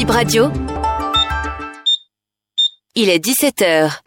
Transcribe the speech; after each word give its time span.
Bip 0.00 0.12
Radio. 0.12 0.50
Il 2.94 3.10
est 3.10 3.22
17h. 3.22 4.00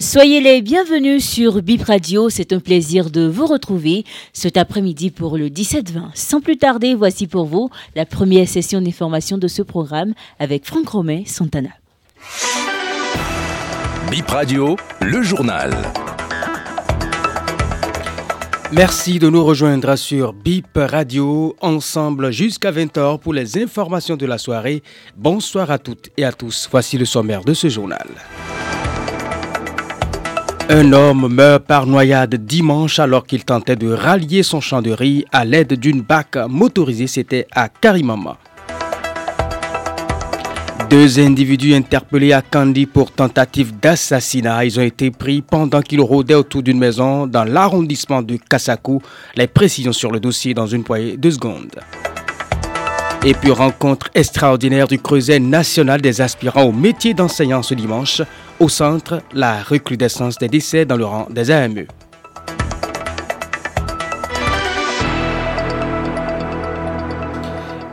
Soyez 0.00 0.40
les 0.40 0.62
bienvenus 0.62 1.22
sur 1.22 1.60
Bip 1.60 1.82
Radio. 1.82 2.30
C'est 2.30 2.54
un 2.54 2.60
plaisir 2.60 3.10
de 3.10 3.26
vous 3.28 3.44
retrouver 3.44 4.06
cet 4.32 4.56
après-midi 4.56 5.10
pour 5.10 5.36
le 5.36 5.50
17-20. 5.50 6.12
Sans 6.14 6.40
plus 6.40 6.56
tarder, 6.56 6.94
voici 6.94 7.26
pour 7.26 7.44
vous 7.44 7.68
la 7.94 8.06
première 8.06 8.48
session 8.48 8.80
d'information 8.80 9.36
de 9.36 9.48
ce 9.48 9.60
programme 9.60 10.14
avec 10.38 10.64
Franck 10.64 10.88
Romain 10.88 11.24
Santana. 11.26 11.68
Bip 14.10 14.30
Radio, 14.30 14.76
le 15.02 15.20
journal. 15.20 15.72
Merci 18.74 19.18
de 19.18 19.28
nous 19.28 19.44
rejoindre 19.44 19.96
sur 19.96 20.32
BIP 20.32 20.78
Radio, 20.78 21.54
ensemble 21.60 22.30
jusqu'à 22.30 22.72
20h 22.72 23.18
pour 23.18 23.34
les 23.34 23.62
informations 23.62 24.16
de 24.16 24.24
la 24.24 24.38
soirée. 24.38 24.82
Bonsoir 25.14 25.70
à 25.70 25.78
toutes 25.78 26.08
et 26.16 26.24
à 26.24 26.32
tous. 26.32 26.70
Voici 26.70 26.96
le 26.96 27.04
sommaire 27.04 27.44
de 27.44 27.52
ce 27.52 27.68
journal. 27.68 28.06
Un 30.70 30.90
homme 30.94 31.28
meurt 31.28 31.66
par 31.66 31.84
noyade 31.84 32.34
dimanche 32.34 32.98
alors 32.98 33.26
qu'il 33.26 33.44
tentait 33.44 33.76
de 33.76 33.92
rallier 33.92 34.42
son 34.42 34.62
champ 34.62 34.80
de 34.80 34.90
riz 34.90 35.26
à 35.32 35.44
l'aide 35.44 35.74
d'une 35.74 36.00
bac 36.00 36.38
motorisée. 36.48 37.08
C'était 37.08 37.46
à 37.52 37.68
Karimama. 37.68 38.38
Deux 40.92 41.18
individus 41.18 41.72
interpellés 41.72 42.34
à 42.34 42.42
Kandi 42.42 42.84
pour 42.84 43.12
tentative 43.12 43.72
d'assassinat. 43.80 44.66
Ils 44.66 44.78
ont 44.78 44.82
été 44.82 45.10
pris 45.10 45.40
pendant 45.40 45.80
qu'ils 45.80 46.02
rôdaient 46.02 46.34
autour 46.34 46.62
d'une 46.62 46.78
maison 46.78 47.26
dans 47.26 47.44
l'arrondissement 47.44 48.20
de 48.20 48.36
Kasaku. 48.36 49.00
Les 49.34 49.46
précisions 49.46 49.94
sur 49.94 50.10
le 50.10 50.20
dossier 50.20 50.52
dans 50.52 50.66
une 50.66 50.84
poignée 50.84 51.16
de 51.16 51.30
secondes. 51.30 51.80
Et 53.24 53.32
puis 53.32 53.50
rencontre 53.52 54.10
extraordinaire 54.14 54.86
du 54.86 54.98
Creuset 54.98 55.40
national 55.40 56.02
des 56.02 56.20
aspirants 56.20 56.64
au 56.64 56.72
métier 56.72 57.14
d'enseignant 57.14 57.62
ce 57.62 57.72
dimanche. 57.72 58.20
Au 58.60 58.68
centre, 58.68 59.22
la 59.32 59.62
recrudescence 59.62 60.36
des 60.36 60.48
décès 60.48 60.84
dans 60.84 60.98
le 60.98 61.06
rang 61.06 61.26
des 61.30 61.50
AME. 61.50 61.86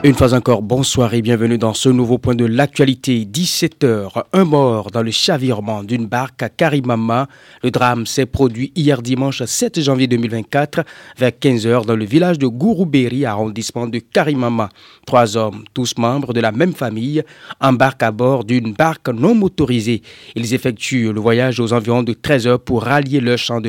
Une 0.01 0.13
fois 0.13 0.33
encore, 0.33 0.61
bonsoir 0.61 1.13
et 1.13 1.21
bienvenue 1.21 1.57
dans 1.57 1.73
ce 1.73 1.89
nouveau 1.89 2.17
point 2.17 2.33
de 2.33 2.45
l'actualité. 2.45 3.27
17h, 3.29 4.23
un 4.31 4.45
mort 4.45 4.91
dans 4.91 5.01
le 5.01 5.11
chavirement 5.11 5.83
d'une 5.83 6.05
barque 6.05 6.41
à 6.41 6.47
Karimama. 6.47 7.27
Le 7.63 7.69
drame 7.69 8.05
s'est 8.05 8.25
produit 8.25 8.71
hier 8.77 9.01
dimanche 9.01 9.43
7 9.43 9.81
janvier 9.81 10.07
2024 10.07 10.85
vers 11.17 11.31
15h 11.31 11.85
dans 11.85 11.97
le 11.97 12.05
village 12.05 12.39
de 12.39 12.47
Gourouberi, 12.47 13.25
arrondissement 13.25 13.87
de 13.87 13.99
Karimama. 13.99 14.69
Trois 15.05 15.35
hommes, 15.35 15.65
tous 15.73 15.97
membres 15.97 16.31
de 16.31 16.39
la 16.39 16.53
même 16.53 16.73
famille, 16.73 17.21
embarquent 17.59 18.03
à 18.03 18.11
bord 18.11 18.45
d'une 18.45 18.71
barque 18.71 19.09
non 19.09 19.35
motorisée. 19.35 20.01
Ils 20.33 20.53
effectuent 20.53 21.11
le 21.11 21.19
voyage 21.19 21.59
aux 21.59 21.73
environs 21.73 22.03
de 22.03 22.13
13 22.13 22.47
h 22.47 22.57
pour 22.59 22.83
rallier 22.83 23.19
leur 23.19 23.37
champ 23.37 23.59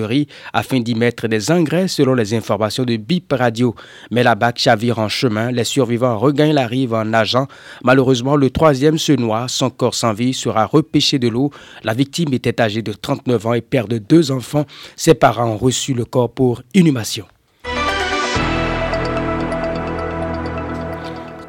afin 0.52 0.78
d'y 0.78 0.94
mettre 0.94 1.26
des 1.26 1.50
engrais 1.50 1.88
selon 1.88 2.14
les 2.14 2.34
informations 2.34 2.84
de 2.84 2.96
BIP 2.96 3.32
Radio. 3.32 3.74
Mais 4.12 4.22
la 4.22 4.36
barque 4.36 4.58
chavire 4.58 5.00
en 5.00 5.08
chemin, 5.08 5.50
les 5.50 5.64
survivants 5.64 6.19
regagne 6.20 6.52
la 6.52 6.66
rive 6.66 6.94
en 6.94 7.04
nageant. 7.04 7.48
Malheureusement, 7.82 8.36
le 8.36 8.50
troisième 8.50 8.98
se 8.98 9.12
noie. 9.12 9.48
Son 9.48 9.70
corps 9.70 9.94
sans 9.94 10.12
vie 10.12 10.34
sera 10.34 10.66
repêché 10.66 11.18
de 11.18 11.28
l'eau. 11.28 11.50
La 11.82 11.94
victime 11.94 12.32
était 12.32 12.60
âgée 12.60 12.82
de 12.82 12.92
39 12.92 13.46
ans 13.46 13.54
et 13.54 13.60
père 13.60 13.88
de 13.88 13.98
deux 13.98 14.30
enfants. 14.30 14.66
Ses 14.96 15.14
parents 15.14 15.50
ont 15.50 15.56
reçu 15.56 15.94
le 15.94 16.04
corps 16.04 16.30
pour 16.30 16.62
inhumation. 16.74 17.26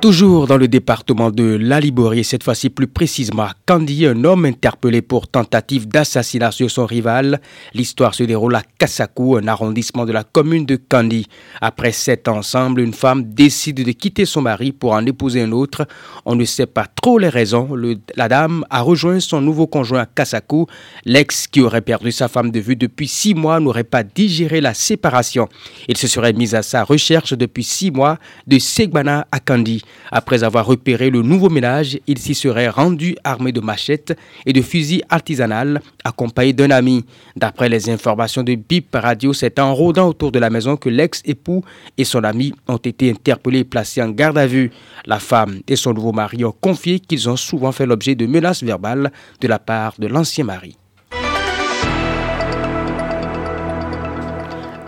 Toujours 0.01 0.47
dans 0.47 0.57
le 0.57 0.67
département 0.67 1.29
de 1.29 1.43
la 1.43 1.79
Liborie, 1.79 2.23
cette 2.23 2.43
fois-ci 2.43 2.71
plus 2.71 2.87
précisément 2.87 3.43
à 3.43 3.53
Candy, 3.67 4.07
un 4.07 4.23
homme 4.23 4.45
interpellé 4.45 5.03
pour 5.03 5.27
tentative 5.27 5.87
d'assassinat 5.87 6.49
sur 6.49 6.71
son 6.71 6.87
rival. 6.87 7.39
L'histoire 7.75 8.15
se 8.15 8.23
déroule 8.23 8.55
à 8.55 8.63
Kassakou, 8.79 9.37
un 9.37 9.47
arrondissement 9.47 10.07
de 10.07 10.11
la 10.11 10.23
commune 10.23 10.65
de 10.65 10.75
Candy. 10.75 11.27
Après 11.61 11.91
sept 11.91 12.27
ensemble, 12.27 12.81
une 12.81 12.95
femme 12.95 13.31
décide 13.31 13.85
de 13.85 13.91
quitter 13.91 14.25
son 14.25 14.41
mari 14.41 14.71
pour 14.71 14.93
en 14.93 15.05
épouser 15.05 15.43
un 15.43 15.51
autre. 15.51 15.85
On 16.25 16.33
ne 16.33 16.45
sait 16.45 16.65
pas 16.65 16.87
trop 16.99 17.19
les 17.19 17.29
raisons. 17.29 17.69
la 18.15 18.27
dame 18.27 18.65
a 18.71 18.81
rejoint 18.81 19.19
son 19.19 19.39
nouveau 19.39 19.67
conjoint 19.67 20.01
à 20.01 20.05
Kassakou. 20.07 20.65
L'ex, 21.05 21.45
qui 21.45 21.61
aurait 21.61 21.81
perdu 21.81 22.11
sa 22.11 22.27
femme 22.27 22.49
de 22.49 22.59
vue 22.59 22.75
depuis 22.75 23.07
six 23.07 23.35
mois, 23.35 23.59
n'aurait 23.59 23.83
pas 23.83 24.01
digéré 24.01 24.61
la 24.61 24.73
séparation. 24.73 25.47
Il 25.87 25.97
se 25.97 26.07
serait 26.07 26.33
mis 26.33 26.55
à 26.55 26.63
sa 26.63 26.83
recherche 26.83 27.33
depuis 27.33 27.63
six 27.63 27.91
mois 27.91 28.17
de 28.47 28.57
Segbana 28.57 29.27
à 29.31 29.39
Candy. 29.39 29.83
Après 30.11 30.43
avoir 30.43 30.65
repéré 30.65 31.09
le 31.09 31.21
nouveau 31.21 31.49
ménage, 31.49 31.97
il 32.07 32.17
s'y 32.17 32.35
serait 32.35 32.69
rendu 32.69 33.15
armé 33.23 33.51
de 33.51 33.61
machettes 33.61 34.17
et 34.45 34.53
de 34.53 34.61
fusils 34.61 35.03
artisanales, 35.09 35.81
accompagné 36.03 36.53
d'un 36.53 36.71
ami. 36.71 37.05
D'après 37.35 37.69
les 37.69 37.89
informations 37.89 38.43
de 38.43 38.55
BIP 38.55 38.93
Radio, 38.93 39.31
c'est 39.33 39.59
en 39.59 39.73
rôdant 39.73 40.09
autour 40.09 40.31
de 40.31 40.39
la 40.39 40.49
maison 40.49 40.75
que 40.75 40.89
l'ex-époux 40.89 41.63
et 41.97 42.03
son 42.03 42.23
ami 42.23 42.53
ont 42.67 42.77
été 42.77 43.09
interpellés 43.11 43.59
et 43.59 43.63
placés 43.63 44.01
en 44.01 44.09
garde 44.09 44.37
à 44.37 44.47
vue. 44.47 44.71
La 45.05 45.19
femme 45.19 45.61
et 45.67 45.75
son 45.75 45.93
nouveau 45.93 46.11
mari 46.11 46.43
ont 46.43 46.51
confié 46.51 46.99
qu'ils 46.99 47.29
ont 47.29 47.37
souvent 47.37 47.71
fait 47.71 47.85
l'objet 47.85 48.15
de 48.15 48.25
menaces 48.25 48.63
verbales 48.63 49.11
de 49.39 49.47
la 49.47 49.59
part 49.59 49.93
de 49.97 50.07
l'ancien 50.07 50.43
mari. 50.43 50.75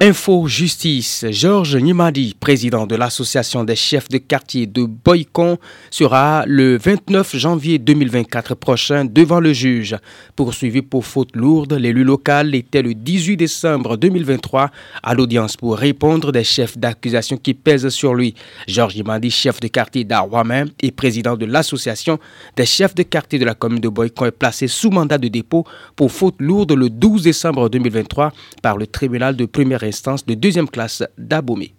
Info 0.05 0.49
Justice, 0.49 1.25
Georges 1.29 1.77
Nimadi, 1.77 2.35
président 2.37 2.85
de 2.85 2.97
l'association 2.97 3.63
des 3.63 3.77
chefs 3.77 4.09
de 4.09 4.17
quartier 4.17 4.67
de 4.67 4.83
Boycon, 4.83 5.57
sera 5.91 6.43
le 6.45 6.77
29 6.77 7.37
janvier 7.37 7.79
2024 7.79 8.53
prochain 8.53 9.05
devant 9.05 9.39
le 9.39 9.53
juge. 9.53 9.95
Poursuivi 10.35 10.81
pour 10.81 11.05
faute 11.05 11.33
lourde, 11.37 11.71
l'élu 11.71 12.03
local 12.03 12.53
était 12.53 12.81
le 12.81 12.93
18 12.95 13.37
décembre 13.37 13.95
2023 13.95 14.71
à 15.01 15.13
l'audience 15.13 15.55
pour 15.55 15.77
répondre 15.77 16.33
des 16.33 16.43
chefs 16.43 16.77
d'accusation 16.77 17.37
qui 17.37 17.53
pèsent 17.53 17.87
sur 17.87 18.13
lui. 18.13 18.35
Georges 18.67 18.97
Nimadi, 18.97 19.31
chef 19.31 19.61
de 19.61 19.69
quartier 19.69 20.03
d'Arwamin 20.03 20.65
et 20.81 20.91
président 20.91 21.37
de 21.37 21.45
l'association 21.45 22.19
des 22.57 22.65
chefs 22.65 22.93
de 22.93 23.03
quartier 23.03 23.39
de 23.39 23.45
la 23.45 23.55
commune 23.55 23.79
de 23.79 23.87
Boycon, 23.87 24.25
est 24.25 24.31
placé 24.31 24.67
sous 24.67 24.89
mandat 24.89 25.17
de 25.17 25.29
dépôt 25.29 25.63
pour 25.95 26.11
faute 26.11 26.35
lourde 26.39 26.73
le 26.73 26.89
12 26.89 27.23
décembre 27.23 27.69
2023 27.69 28.33
par 28.61 28.75
le 28.75 28.85
tribunal 28.85 29.37
de 29.37 29.45
première 29.45 29.85
de 30.01 30.33
deuxième 30.33 30.67
classe 30.67 31.03
d'Abomey. 31.17 31.73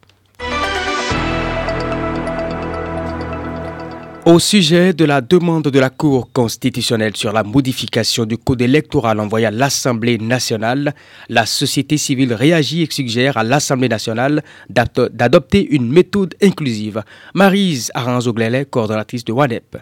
Au 4.24 4.38
sujet 4.38 4.94
de 4.94 5.04
la 5.04 5.20
demande 5.20 5.64
de 5.64 5.78
la 5.78 5.90
Cour 5.90 6.32
constitutionnelle 6.32 7.14
sur 7.14 7.30
la 7.32 7.42
modification 7.42 8.24
du 8.24 8.38
code 8.38 8.62
électoral 8.62 9.20
envoyé 9.20 9.44
à 9.44 9.50
l'Assemblée 9.50 10.16
nationale, 10.16 10.94
la 11.28 11.44
société 11.44 11.98
civile 11.98 12.32
réagit 12.32 12.82
et 12.82 12.88
suggère 12.90 13.36
à 13.36 13.44
l'Assemblée 13.44 13.88
nationale 13.90 14.42
d'adopter 14.70 15.66
une 15.74 15.90
méthode 15.90 16.34
inclusive. 16.42 17.02
Marise 17.34 17.90
Aranzo-Glele, 17.94 18.64
coordonnatrice 18.64 19.24
de 19.24 19.32
WANEP. 19.32 19.76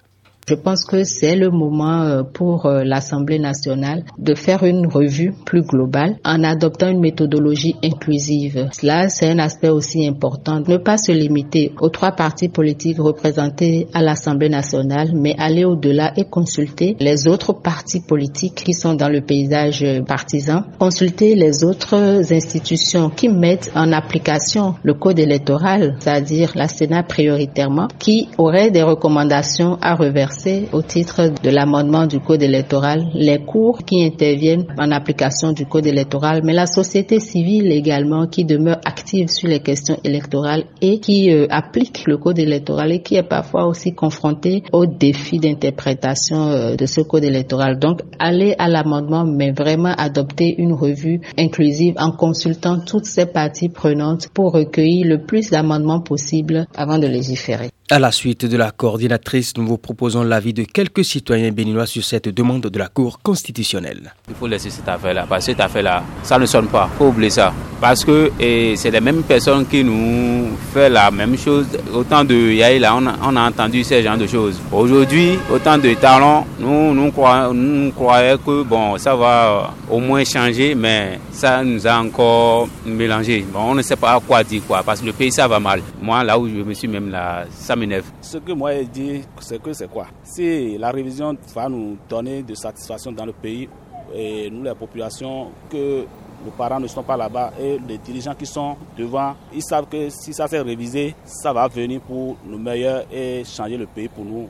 Je 0.48 0.54
pense 0.54 0.84
que 0.84 1.04
c'est 1.04 1.36
le 1.36 1.50
moment 1.50 2.02
euh, 2.02 2.22
pour 2.24 2.66
euh, 2.66 2.82
l'Assemblée 2.82 3.38
nationale 3.38 4.02
de 4.18 4.34
faire 4.34 4.64
une 4.64 4.88
revue 4.88 5.32
plus 5.46 5.62
globale 5.62 6.16
en 6.24 6.42
adoptant 6.42 6.88
une 6.88 6.98
méthodologie 6.98 7.76
inclusive. 7.84 8.68
Cela, 8.72 9.08
c'est 9.08 9.30
un 9.30 9.38
aspect 9.38 9.68
aussi 9.68 10.04
important. 10.04 10.60
Ne 10.66 10.78
pas 10.78 10.96
se 10.98 11.12
limiter 11.12 11.72
aux 11.80 11.90
trois 11.90 12.10
partis 12.10 12.48
politiques 12.48 12.98
représentés 12.98 13.86
à 13.94 14.02
l'Assemblée 14.02 14.48
nationale, 14.48 15.12
mais 15.14 15.36
aller 15.38 15.64
au-delà 15.64 16.12
et 16.16 16.24
consulter 16.24 16.96
les 16.98 17.28
autres 17.28 17.52
partis 17.52 18.00
politiques 18.00 18.64
qui 18.64 18.74
sont 18.74 18.94
dans 18.94 19.08
le 19.08 19.20
paysage 19.20 19.86
partisan, 20.08 20.64
consulter 20.80 21.36
les 21.36 21.62
autres 21.62 22.32
institutions 22.32 23.10
qui 23.10 23.28
mettent 23.28 23.70
en 23.76 23.92
application 23.92 24.74
le 24.82 24.94
code 24.94 25.20
électoral, 25.20 25.94
c'est-à-dire 26.00 26.50
la 26.56 26.66
Sénat 26.66 27.04
prioritairement, 27.04 27.86
qui 28.00 28.28
auraient 28.38 28.72
des 28.72 28.82
recommandations 28.82 29.78
à 29.80 29.94
reverser 29.94 30.31
au 30.72 30.82
titre 30.82 31.32
de 31.42 31.50
l'amendement 31.50 32.06
du 32.06 32.18
code 32.18 32.42
électoral 32.42 33.06
les 33.14 33.38
cours 33.44 33.78
qui 33.78 34.02
interviennent 34.04 34.66
en 34.78 34.90
application 34.90 35.52
du 35.52 35.66
code 35.66 35.86
électoral, 35.86 36.40
mais 36.44 36.52
la 36.52 36.66
société 36.66 37.20
civile 37.20 37.70
également 37.70 38.26
qui 38.26 38.44
demeure 38.44 38.78
active 38.84 39.28
sur 39.28 39.48
les 39.48 39.60
questions 39.60 39.98
électorales 40.04 40.64
et 40.80 41.00
qui 41.00 41.30
euh, 41.30 41.46
applique 41.50 42.04
le 42.06 42.16
code 42.16 42.38
électoral 42.38 42.92
et 42.92 43.02
qui 43.02 43.16
est 43.16 43.22
parfois 43.22 43.66
aussi 43.66 43.94
confrontée 43.94 44.62
aux 44.72 44.86
défis 44.86 45.38
d'interprétation 45.38 46.48
euh, 46.48 46.76
de 46.76 46.86
ce 46.86 47.00
code 47.02 47.24
électoral. 47.24 47.78
Donc, 47.78 48.00
aller 48.18 48.54
à 48.58 48.68
l'amendement, 48.68 49.24
mais 49.24 49.52
vraiment 49.52 49.94
adopter 49.96 50.54
une 50.58 50.72
revue 50.72 51.20
inclusive 51.38 51.94
en 51.98 52.12
consultant 52.12 52.78
toutes 52.80 53.06
ces 53.06 53.26
parties 53.26 53.68
prenantes 53.68 54.28
pour 54.28 54.52
recueillir 54.52 55.06
le 55.06 55.18
plus 55.24 55.50
d'amendements 55.50 56.00
possible 56.00 56.66
avant 56.74 56.98
de 56.98 57.06
légiférer. 57.06 57.70
À 57.90 57.98
la 57.98 58.12
suite 58.12 58.46
de 58.46 58.56
la 58.56 58.70
coordinatrice, 58.70 59.54
nous 59.56 59.66
vous 59.66 59.76
proposons 59.76 60.22
l'avis 60.22 60.54
de 60.54 60.62
quelques 60.62 61.04
citoyens 61.04 61.50
béninois 61.50 61.84
sur 61.84 62.04
cette 62.04 62.28
demande 62.28 62.62
de 62.62 62.78
la 62.78 62.86
Cour 62.88 63.18
constitutionnelle. 63.22 64.14
Il 64.28 64.34
faut 64.34 64.46
laisser 64.46 64.70
cette 64.70 64.88
affaire-là, 64.88 65.26
parce 65.28 65.44
que 65.44 65.52
cette 65.52 65.60
affaire-là, 65.60 66.02
ça 66.22 66.38
ne 66.38 66.46
sonne 66.46 66.68
pas. 66.68 66.88
Il 66.94 66.98
faut 66.98 67.08
oublier 67.08 67.28
ça. 67.30 67.52
Parce 67.80 68.04
que 68.04 68.30
c'est 68.38 68.90
les 68.90 69.00
mêmes 69.00 69.24
personnes 69.24 69.66
qui 69.66 69.82
nous 69.82 70.56
font 70.72 70.88
la 70.88 71.10
même 71.10 71.36
chose. 71.36 71.66
Autant 71.92 72.24
de 72.24 72.34
Yaïla, 72.34 72.94
on 72.94 73.06
a, 73.06 73.16
on 73.24 73.36
a 73.36 73.48
entendu 73.48 73.82
ces 73.82 74.02
genres 74.02 74.16
de 74.16 74.28
choses. 74.28 74.58
Aujourd'hui, 74.70 75.36
autant 75.52 75.76
de 75.76 75.92
talents, 75.94 76.46
nous, 76.60 76.94
nous, 76.94 77.10
croyons, 77.10 78.38
que 78.38 78.62
bon, 78.62 78.96
ça 78.96 79.16
va 79.16 79.74
au 79.90 79.98
moins 79.98 80.24
changer, 80.24 80.76
mais 80.76 81.18
ça 81.32 81.64
nous 81.64 81.84
a 81.86 81.98
encore 81.98 82.68
mélangé. 82.86 83.44
Bon, 83.52 83.72
on 83.72 83.74
ne 83.74 83.82
sait 83.82 83.96
pas 83.96 84.14
à 84.14 84.20
quoi 84.20 84.44
dire 84.44 84.62
quoi, 84.66 84.82
parce 84.84 85.00
que 85.00 85.06
le 85.06 85.12
pays, 85.12 85.32
ça 85.32 85.48
va 85.48 85.58
mal. 85.58 85.82
Moi, 86.00 86.22
là 86.22 86.38
où 86.38 86.48
je 86.48 86.54
me 86.54 86.72
suis 86.72 86.88
même 86.88 87.10
là, 87.10 87.44
ça 87.50 87.74
Ce 88.20 88.38
que 88.38 88.52
moi, 88.52 88.74
je 88.74 88.82
dis, 88.84 89.22
c'est 89.40 89.60
que 89.60 89.72
c'est 89.72 89.90
quoi? 89.90 90.06
Si 90.22 90.78
la 90.78 90.90
révision 90.90 91.36
va 91.54 91.68
nous 91.68 91.96
donner 92.08 92.42
de 92.42 92.54
satisfaction 92.54 93.12
dans 93.12 93.26
le 93.26 93.32
pays, 93.32 93.68
et 94.14 94.50
nous, 94.50 94.62
les 94.62 94.74
populations, 94.74 95.50
que 95.70 96.04
nos 96.44 96.50
parents 96.50 96.80
ne 96.80 96.86
sont 96.86 97.02
pas 97.02 97.16
là-bas 97.16 97.52
et 97.60 97.78
les 97.88 97.98
dirigeants 97.98 98.34
qui 98.34 98.46
sont 98.46 98.76
devant, 98.96 99.34
ils 99.52 99.62
savent 99.62 99.86
que 99.86 100.10
si 100.10 100.32
ça 100.32 100.48
s'est 100.48 100.60
révisé, 100.60 101.14
ça 101.24 101.52
va 101.52 101.68
venir 101.68 102.00
pour 102.00 102.36
le 102.48 102.58
meilleur 102.58 103.04
et 103.12 103.42
changer 103.44 103.76
le 103.76 103.86
pays 103.86 104.08
pour 104.08 104.24
nous. 104.24 104.48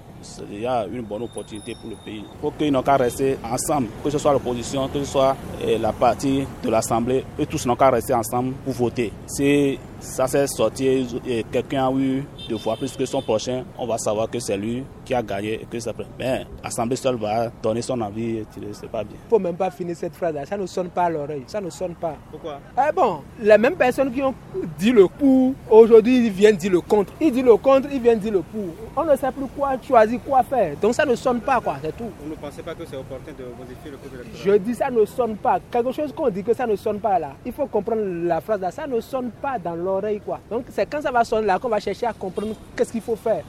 Il 0.51 0.61
y 0.61 0.67
a 0.67 0.87
une 0.87 1.03
bonne 1.03 1.23
opportunité 1.23 1.75
pour 1.81 1.91
le 1.91 1.97
pays. 1.97 2.25
Il 2.35 2.41
faut 2.41 2.53
qu'ils 2.53 2.73
n'ont 2.73 2.83
qu'à 2.83 2.97
rester 2.97 3.37
ensemble, 3.45 3.89
que 4.03 4.11
ce 4.11 4.19
soit 4.19 4.33
l'opposition, 4.33 4.89
que 4.89 4.99
ce 5.01 5.05
soit 5.05 5.37
eh, 5.65 5.79
la 5.79 5.93
partie 5.93 6.45
de 6.63 6.71
l'Assemblée, 6.71 7.25
eux 7.39 7.47
tous 7.47 7.67
n'ont 7.67 7.77
qu'à 7.77 7.91
rester 7.91 8.15
ensemble 8.15 8.55
pour 8.65 8.73
voter. 8.75 9.13
Si 9.27 9.79
ça 10.03 10.27
s'est 10.27 10.47
sorti 10.49 11.07
et 11.27 11.45
quelqu'un 11.51 11.87
a 11.89 11.93
eu 11.93 12.25
deux 12.49 12.59
fois 12.59 12.77
plus 12.77 12.97
que 12.97 13.07
son 13.07 13.23
prochain, 13.23 13.65
on 13.79 13.87
va 13.87 13.99
savoir 13.99 14.29
que 14.29 14.41
c'est 14.41 14.57
lui 14.57 14.83
qui 15.05 15.15
a 15.15 15.23
gagné 15.23 15.55
et 15.63 15.67
que 15.71 15.79
c'est 15.79 15.93
Mais 16.19 16.45
l'Assemblée 16.63 16.97
seule 16.97 17.17
va 17.17 17.51
donner 17.63 17.83
son 17.83 18.01
avis 18.01 18.39
et 18.39 18.47
c'est 18.73 18.91
pas 18.91 19.05
bien. 19.05 19.17
Il 19.27 19.31
faut 19.31 19.39
même 19.39 19.55
pas 19.57 19.71
finir 19.71 19.97
cette 19.97 20.15
phrase 20.15 20.35
là, 20.35 20.45
ça 20.45 20.57
ne 20.57 20.67
sonne 20.67 20.89
pas 20.89 21.05
à 21.05 21.11
l'oreille, 21.11 21.45
ça 21.47 21.61
ne 21.61 21.71
sonne 21.71 21.95
pas. 21.95 22.17
Pourquoi? 22.31 22.59
Eh 22.77 22.93
bon, 22.93 23.21
les 23.41 23.57
mêmes 23.59 23.77
personnes 23.77 24.13
qui 24.13 24.23
ont 24.23 24.35
dit 24.79 24.93
le 24.93 25.07
pour, 25.07 25.55
aujourd'hui 25.71 26.27
ils 26.27 26.33
viennent 26.33 26.57
dire 26.57 26.73
le 26.73 26.81
contre. 26.81 27.13
Ils 27.21 27.33
disent 27.33 27.45
le 27.45 27.57
contre, 27.57 27.89
ils 27.93 28.01
viennent 28.01 28.19
dire 28.19 28.33
le 28.33 28.43
pour. 28.43 28.65
On 28.97 29.05
ne 29.05 29.17
sait 29.17 29.31
plus 29.31 29.47
quoi 29.57 29.73
choisir, 29.87 30.12
quoi 30.19 30.43
faire? 30.43 30.77
Donc 30.77 30.95
ça 30.95 31.05
ne 31.05 31.15
sonne 31.15 31.41
pas 31.41 31.61
quoi, 31.61 31.77
c'est 31.83 31.97
tout. 31.97 32.11
Vous 32.21 32.31
ne 32.31 32.35
pensez 32.35 32.63
pas 32.63 32.75
que 32.75 32.85
c'est 32.85 32.97
opportun 32.97 33.33
de 33.33 33.45
modifier 33.59 33.91
le 33.91 33.97
code 33.97 34.15
électoral 34.15 34.45
Je 34.45 34.59
dis 34.59 34.75
ça 34.75 34.91
ne 34.91 35.05
sonne 35.05 35.37
pas. 35.37 35.59
Quelque 35.71 35.93
chose 35.93 36.13
qu'on 36.13 36.31
dit 36.31 36.43
que 36.43 36.55
ça 36.55 36.67
ne 36.67 36.77
sonne 36.77 37.01
pas 37.01 37.19
là. 37.19 37.33
Il 37.45 37.53
faut 37.53 37.67
comprendre 37.67 38.03
la 38.27 38.41
phrase 38.41 38.61
là, 38.61 38.71
ça 38.71 38.87
ne 38.87 39.01
sonne 39.01 39.31
pas 39.31 39.59
dans 39.59 39.75
l'oreille 39.75 40.21
quoi. 40.21 40.41
Donc 40.51 40.65
c'est 40.71 40.87
quand 40.87 41.03
ça 41.03 41.11
va 41.11 41.25
sonner 41.25 41.47
là 41.47 41.59
qu'on 41.59 41.69
va 41.69 41.81
chercher 41.81 42.07
à 42.07 42.13
comprendre 42.13 42.55
qu'est-ce 42.77 42.93
qu'il 42.93 43.03
faut 43.03 43.17
faire. 43.17 43.45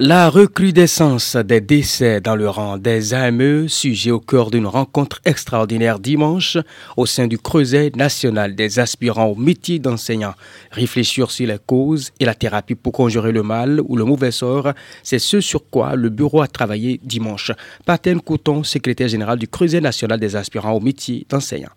La 0.00 0.30
recrudescence 0.30 1.34
des 1.34 1.60
décès 1.60 2.20
dans 2.20 2.36
le 2.36 2.48
rang 2.48 2.78
des 2.78 3.14
AME, 3.14 3.66
sujet 3.66 4.12
au 4.12 4.20
cœur 4.20 4.52
d'une 4.52 4.68
rencontre 4.68 5.20
extraordinaire 5.24 5.98
dimanche 5.98 6.56
au 6.96 7.04
sein 7.04 7.26
du 7.26 7.36
Creuset 7.36 7.90
national 7.96 8.54
des 8.54 8.78
aspirants 8.78 9.26
au 9.26 9.34
métier 9.34 9.80
d'enseignant. 9.80 10.34
Réfléchir 10.70 11.32
sur 11.32 11.48
les 11.48 11.58
causes 11.58 12.12
et 12.20 12.26
la 12.26 12.36
thérapie 12.36 12.76
pour 12.76 12.92
conjurer 12.92 13.32
le 13.32 13.42
mal 13.42 13.80
ou 13.88 13.96
le 13.96 14.04
mauvais 14.04 14.30
sort, 14.30 14.72
c'est 15.02 15.18
ce 15.18 15.40
sur 15.40 15.68
quoi 15.68 15.96
le 15.96 16.10
bureau 16.10 16.42
a 16.42 16.46
travaillé 16.46 17.00
dimanche. 17.02 17.50
Paten 17.84 18.20
Couton, 18.20 18.62
secrétaire 18.62 19.08
général 19.08 19.40
du 19.40 19.48
Creuset 19.48 19.80
national 19.80 20.20
des 20.20 20.36
aspirants 20.36 20.74
au 20.74 20.80
métier 20.80 21.26
d'enseignant 21.28 21.70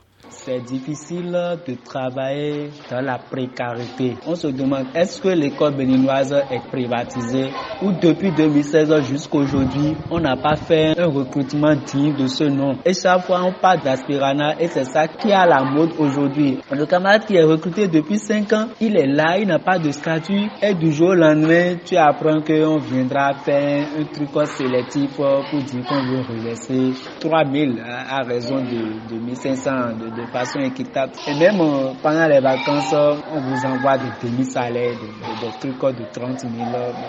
c'est 0.45 0.59
difficile 0.61 1.31
de 1.67 1.75
travailler 1.83 2.69
dans 2.89 3.01
la 3.01 3.17
précarité. 3.19 4.15
On 4.25 4.35
se 4.35 4.47
demande 4.47 4.87
est-ce 4.95 5.21
que 5.21 5.27
l'école 5.29 5.75
béninoise 5.75 6.33
est 6.49 6.67
privatisée? 6.69 7.49
Ou 7.83 7.91
depuis 7.91 8.31
2016 8.31 9.01
jusqu'à 9.03 9.37
aujourd'hui, 9.37 9.95
on 10.09 10.19
n'a 10.19 10.35
pas 10.35 10.55
fait 10.55 10.99
un 10.99 11.07
recrutement 11.07 11.75
digne 11.75 12.15
de 12.15 12.27
ce 12.27 12.45
nom. 12.45 12.77
Et 12.85 12.93
chaque 12.93 13.21
fois, 13.25 13.43
on 13.43 13.53
parle 13.53 13.81
d'aspirana 13.83 14.59
et 14.59 14.67
c'est 14.67 14.85
ça 14.85 15.07
qui 15.07 15.31
à 15.31 15.45
la 15.45 15.63
mode 15.63 15.91
aujourd'hui. 15.99 16.59
Le 16.71 16.85
camarade 16.85 17.25
qui 17.25 17.35
est 17.35 17.43
recruté 17.43 17.87
depuis 17.87 18.17
5 18.17 18.51
ans, 18.53 18.67
il 18.79 18.97
est 18.97 19.07
là, 19.07 19.37
il 19.37 19.47
n'a 19.47 19.59
pas 19.59 19.77
de 19.77 19.91
statut 19.91 20.49
et 20.61 20.73
du 20.73 20.91
jour 20.91 21.09
au 21.09 21.13
lendemain, 21.15 21.75
tu 21.85 21.95
apprends 21.97 22.41
qu'on 22.41 22.77
viendra 22.77 23.33
faire 23.33 23.85
un 23.99 24.03
truc 24.05 24.29
sélectif 24.47 25.15
pour 25.15 25.63
dire 25.63 25.85
qu'on 25.87 26.01
veut 26.03 26.21
reverser 26.27 26.93
3000 27.19 27.79
à 27.87 28.21
raison 28.23 28.57
de, 28.57 29.13
de 29.15 29.19
1500 29.19 29.71
de, 29.99 30.09
de 30.09 30.30
façon 30.31 30.59
équitable. 30.59 31.13
Et 31.27 31.33
même 31.37 31.59
euh, 31.61 31.93
pendant 32.01 32.27
les 32.27 32.39
vacances, 32.39 32.93
on 32.93 33.39
vous 33.41 33.65
envoie 33.65 33.97
des 33.97 34.27
demi-salaires, 34.27 34.95
des, 34.95 35.47
des, 35.47 35.53
trucs 35.59 35.97
de 35.97 36.05
30 36.11 36.39
000. 36.39 36.51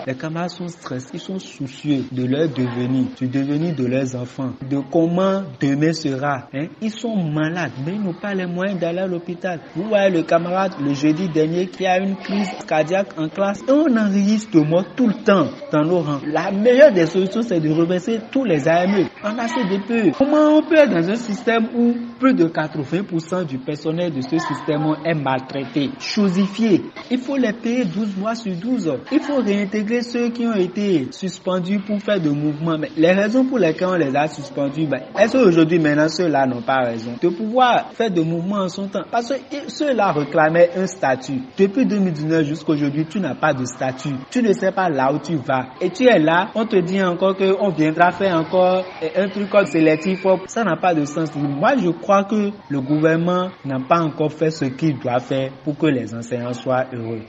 Les 0.07 0.15
camarades 0.15 0.49
sont 0.49 0.67
stressés, 0.67 1.09
ils 1.13 1.19
sont 1.19 1.39
soucieux 1.39 2.05
de 2.11 2.25
leur 2.25 2.49
devenir, 2.49 3.05
du 3.17 3.27
devenir 3.27 3.75
de 3.75 3.85
leurs 3.85 4.15
enfants, 4.15 4.53
de 4.69 4.79
comment 4.91 5.43
demain 5.59 5.93
sera. 5.93 6.47
Hein. 6.53 6.67
Ils 6.81 6.91
sont 6.91 7.15
malades, 7.15 7.71
mais 7.85 7.93
ils 7.93 8.01
n'ont 8.01 8.13
pas 8.13 8.33
les 8.33 8.45
moyens 8.45 8.79
d'aller 8.79 8.99
à 8.99 9.07
l'hôpital. 9.07 9.59
Vous 9.75 9.83
voyez 9.89 10.09
le 10.09 10.23
camarade 10.23 10.73
le 10.81 10.93
jeudi 10.93 11.29
dernier 11.29 11.67
qui 11.67 11.85
a 11.85 11.97
une 11.99 12.15
crise 12.15 12.49
cardiaque 12.67 13.17
en 13.17 13.29
classe 13.29 13.61
et 13.67 13.71
on 13.71 13.95
enregistre 13.95 14.57
mort 14.59 14.85
tout 14.95 15.07
le 15.07 15.23
temps 15.23 15.47
dans 15.71 15.83
nos 15.83 15.99
rangs. 15.99 16.21
La 16.27 16.51
meilleure 16.51 16.91
des 16.91 17.05
solutions, 17.05 17.41
c'est 17.41 17.59
de 17.59 17.71
reverser 17.71 18.19
tous 18.31 18.43
les 18.43 18.67
AME 18.67 19.07
en 19.23 19.37
ACDP. 19.37 20.13
Comment 20.17 20.57
on 20.57 20.61
peut 20.61 20.75
être 20.75 20.89
dans 20.91 21.09
un 21.09 21.15
système 21.15 21.67
où 21.75 21.93
plus 22.19 22.33
de 22.33 22.45
80% 22.45 23.45
du 23.45 23.57
personnel 23.57 24.11
de 24.13 24.21
ce 24.21 24.37
système 24.37 24.83
est 25.05 25.13
maltraité, 25.13 25.91
chosifié? 25.99 26.81
Il 27.09 27.19
faut 27.19 27.37
les 27.37 27.53
payer 27.53 27.85
12 27.85 28.17
mois 28.17 28.35
sur 28.35 28.53
12. 28.55 28.93
Il 29.11 29.19
faut 29.21 29.37
réintégrer 29.37 30.01
ceux 30.01 30.29
qui 30.29 30.45
ont 30.45 30.53
été 30.55 31.07
suspendus 31.11 31.79
pour 31.79 31.99
faire 32.01 32.19
de 32.19 32.29
mouvements. 32.29 32.77
Mais 32.77 32.89
les 32.97 33.11
raisons 33.11 33.45
pour 33.45 33.59
lesquelles 33.59 33.87
on 33.87 33.95
les 33.95 34.15
a 34.15 34.27
suspendus, 34.27 34.87
ben, 34.87 35.01
est-ce 35.17 35.37
qu'aujourd'hui 35.37 35.79
maintenant 35.79 36.09
ceux-là 36.09 36.45
n'ont 36.45 36.61
pas 36.61 36.81
raison 36.81 37.13
de 37.21 37.29
pouvoir 37.29 37.91
faire 37.93 38.11
de 38.11 38.21
mouvements 38.21 38.63
en 38.63 38.67
son 38.69 38.87
temps? 38.87 39.03
Parce 39.09 39.29
que 39.29 39.35
ceux-là 39.69 40.11
réclamaient 40.11 40.69
un 40.75 40.85
statut. 40.87 41.41
Depuis 41.57 41.85
2019 41.85 42.43
jusqu'à 42.43 42.73
aujourd'hui, 42.73 43.05
tu 43.05 43.19
n'as 43.19 43.35
pas 43.35 43.53
de 43.53 43.63
statut. 43.65 44.15
Tu 44.29 44.41
ne 44.43 44.51
sais 44.53 44.71
pas 44.71 44.89
là 44.89 45.13
où 45.13 45.19
tu 45.19 45.35
vas. 45.35 45.67
Et 45.79 45.89
tu 45.89 46.05
es 46.07 46.19
là, 46.19 46.49
on 46.55 46.65
te 46.65 46.75
dit 46.77 47.01
encore 47.01 47.35
qu'on 47.37 47.69
viendra 47.69 48.11
faire 48.11 48.35
encore 48.35 48.83
un 49.15 49.29
truc 49.29 49.49
sélectif. 49.67 50.25
Ça 50.47 50.63
n'a 50.63 50.75
pas 50.75 50.93
de 50.93 51.05
sens. 51.05 51.29
Moi, 51.35 51.73
je 51.77 51.89
crois 51.89 52.23
que 52.23 52.51
le 52.69 52.81
gouvernement 52.81 53.49
n'a 53.65 53.79
pas 53.79 53.99
encore 54.01 54.31
fait 54.31 54.51
ce 54.51 54.65
qu'il 54.65 54.99
doit 54.99 55.19
faire 55.19 55.51
pour 55.63 55.77
que 55.77 55.87
les 55.87 56.13
enseignants 56.13 56.53
soient 56.53 56.85
heureux. 56.93 57.21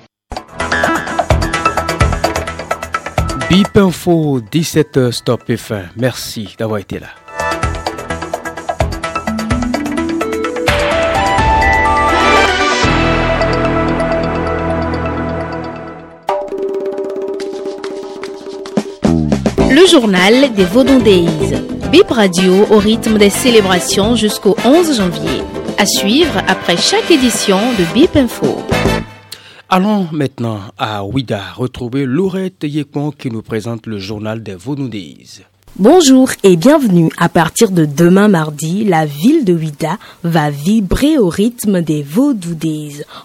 BIP 3.51 3.77
Info 3.77 4.41
17h 4.41 5.13
Stop 5.13 5.49
F1. 5.49 5.85
Merci 5.97 6.55
d'avoir 6.59 6.81
été 6.81 6.99
là. 6.99 7.09
Le 19.70 19.87
journal 19.87 20.55
des 20.55 20.65
Vaudon 20.65 20.99
Days. 21.01 21.74
BIP 21.94 22.10
Radio 22.10 22.67
au 22.72 22.79
rythme 22.79 23.19
des 23.19 23.31
célébrations 23.31 24.17
jusqu'au 24.17 24.56
11 24.65 24.96
janvier. 24.96 25.43
À 25.79 25.86
suivre 25.86 26.39
après 26.48 26.77
chaque 26.77 27.08
édition 27.08 27.56
de 27.79 27.84
BIP 27.94 28.17
Info. 28.17 28.58
Allons 29.69 30.08
maintenant 30.10 30.58
à 30.77 31.05
Ouida 31.05 31.53
retrouver 31.55 32.05
Laurette 32.05 32.65
Yekon 32.65 33.13
qui 33.13 33.31
nous 33.31 33.43
présente 33.43 33.86
le 33.86 33.98
journal 34.01 34.43
des 34.43 34.56
Vaudoudises. 34.56 35.44
Bonjour 35.77 36.31
et 36.45 36.55
bienvenue. 36.55 37.11
À 37.17 37.29
partir 37.29 37.73
de 37.73 37.85
demain 37.85 38.29
mardi, 38.29 38.85
la 38.85 39.07
ville 39.07 39.45
de 39.45 39.55
Ouida 39.55 39.99
va 40.23 40.49
vibrer 40.49 41.19
au 41.19 41.29
rythme 41.29 41.83
des 41.83 42.01
Vaudou 42.01 42.57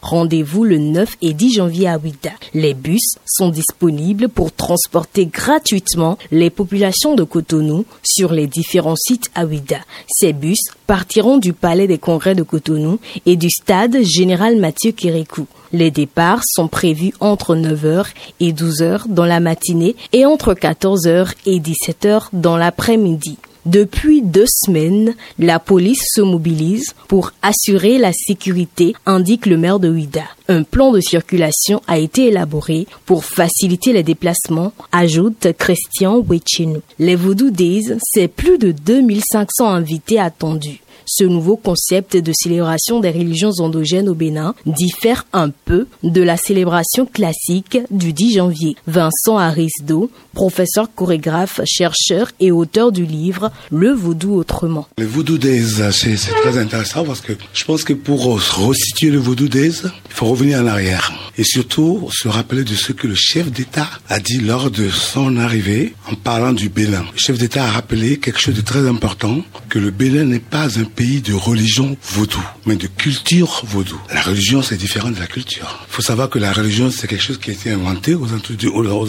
Rendez-vous 0.01 0.63
le 0.63 0.79
9 0.79 1.18
et 1.22 1.34
10 1.34 1.53
janvier 1.53 1.88
à 1.88 2.00
Ouida. 2.00 2.32
Les 2.56 2.74
bus 2.74 3.18
sont 3.27 3.50
disponibles 3.50 4.29
pour 4.29 4.51
transporter 4.51 5.27
gratuitement 5.27 6.18
les 6.32 6.50
populations 6.50 7.13
de 7.13 7.24
Cotonou 7.24 7.86
sur 8.01 8.34
les 8.34 8.48
différents 8.48 8.96
sites 8.96 9.29
à 9.36 9.46
Ouida. 9.46 9.82
Ces 10.08 10.34
bus 10.34 10.62
partiront 10.88 11.38
du 11.38 11.53
Palais 11.53 11.86
des 11.86 12.00
Congrès 12.00 12.34
de 12.34 12.41
Cotonou 12.41 12.98
et 13.27 13.36
du 13.36 13.51
stade 13.51 14.01
Général 14.01 14.58
Mathieu 14.58 14.91
Kérékou. 14.91 15.46
Les 15.71 15.91
départs 15.91 16.41
sont 16.45 16.67
prévus 16.67 17.13
entre 17.19 17.55
9h 17.55 18.07
et 18.39 18.53
12h 18.53 19.07
dans 19.07 19.25
la 19.25 19.39
matinée 19.39 19.95
et 20.13 20.25
entre 20.25 20.53
14h 20.53 21.33
et 21.45 21.59
17h 21.59 22.29
dans 22.33 22.57
l'après-midi. 22.57 23.38
Depuis 23.65 24.21
deux 24.21 24.47
semaines, 24.47 25.13
la 25.38 25.59
police 25.59 26.01
se 26.15 26.21
mobilise 26.21 26.95
pour 27.07 27.33
assurer 27.41 27.97
la 27.97 28.13
sécurité, 28.13 28.95
indique 29.05 29.45
le 29.45 29.57
maire 29.57 29.79
de 29.79 29.89
Ouida. 29.89 30.23
Un 30.47 30.63
plan 30.63 30.91
de 30.91 31.01
circulation 31.01 31.81
a 31.85 31.99
été 31.99 32.27
élaboré 32.29 32.88
pour 33.05 33.25
faciliter 33.25 33.93
les 33.93 34.01
déplacements, 34.01 34.71
ajoute 34.91 35.49
Christian 35.57 36.19
Wechino. 36.19 36.81
Les 36.97 37.15
Voodoo 37.15 37.51
Days, 37.51 37.97
c'est 38.01 38.29
plus 38.29 38.57
de 38.57 38.71
2500 38.71 39.67
invités 39.67 40.19
attendus. 40.19 40.81
Ce 41.11 41.23
nouveau 41.23 41.57
concept 41.57 42.15
de 42.15 42.31
célébration 42.35 42.99
des 42.99 43.09
religions 43.09 43.49
endogènes 43.57 44.09
au 44.09 44.13
Bénin 44.13 44.53
diffère 44.67 45.25
un 45.33 45.49
peu 45.49 45.87
de 46.03 46.21
la 46.21 46.37
célébration 46.37 47.07
classique 47.07 47.79
du 47.89 48.13
10 48.13 48.35
janvier. 48.35 48.75
Vincent 48.85 49.39
Arisdo, 49.39 50.11
professeur 50.35 50.93
chorégraphe, 50.93 51.61
chercheur 51.65 52.31
et 52.39 52.51
auteur 52.51 52.91
du 52.91 53.07
livre 53.07 53.51
Le 53.71 53.89
vaudou 53.89 54.35
autrement. 54.35 54.87
Le 54.99 55.07
vaudou 55.07 55.39
des 55.39 55.59
c'est 55.91 56.15
très 56.15 56.59
intéressant 56.59 57.03
parce 57.03 57.21
que 57.21 57.33
je 57.53 57.65
pense 57.65 57.83
que 57.83 57.93
pour 57.93 58.25
resituer 58.25 59.09
le 59.09 59.17
vaudou 59.17 59.47
des, 59.47 59.71
il 59.79 60.13
faut 60.13 60.27
revenir 60.27 60.59
en 60.59 60.67
arrière 60.67 61.11
et 61.39 61.43
surtout 61.43 62.07
se 62.11 62.27
rappeler 62.27 62.63
de 62.63 62.75
ce 62.75 62.91
que 62.91 63.07
le 63.07 63.15
chef 63.15 63.51
d'État 63.51 63.89
a 64.09 64.19
dit 64.19 64.41
lors 64.41 64.69
de 64.69 64.89
son 64.89 65.37
arrivée 65.37 65.95
en 66.11 66.15
parlant 66.15 66.53
du 66.53 66.69
Bénin. 66.69 67.03
Le 67.13 67.17
chef 67.17 67.39
d'État 67.39 67.63
a 67.63 67.71
rappelé 67.71 68.17
quelque 68.17 68.39
chose 68.39 68.55
de 68.55 68.61
très 68.61 68.87
important, 68.87 69.41
que 69.69 69.79
le 69.79 69.89
Bénin 69.89 70.25
n'est 70.25 70.39
pas 70.39 70.77
un 70.77 70.83
pays 71.00 71.22
de 71.22 71.34
religion 71.34 71.96
vaudou, 72.03 72.44
mais 72.65 72.75
de 72.75 72.88
culture 72.88 73.63
vaudou. 73.65 73.98
La 74.13 74.22
religion, 74.22 74.62
c'est 74.62 74.75
différent 74.75 75.12
de 75.12 75.18
la 75.18 75.27
culture. 75.27 75.79
Il 75.89 75.94
faut 75.94 76.01
savoir 76.01 76.29
que 76.29 76.39
la 76.39 76.51
religion, 76.51 76.91
c'est 76.91 77.08
quelque 77.08 77.24
chose 77.24 77.38
qui 77.38 77.51
a 77.51 77.53
été 77.53 77.72
inventé 77.72 78.15
aux, 78.15 78.27